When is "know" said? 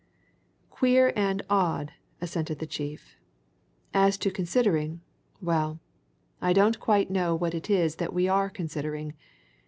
7.11-7.35